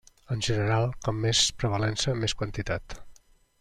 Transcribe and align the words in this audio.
En 0.35 0.39
general, 0.47 0.85
com 1.09 1.21
més 1.27 1.43
prevalença, 1.63 2.19
més 2.25 2.39
quantitat. 2.43 3.01